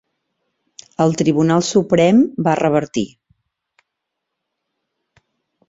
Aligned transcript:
El 1.03 1.13
Tribunal 1.21 1.65
Suprem 1.67 2.23
va 2.49 2.55
revertir. 2.61 3.05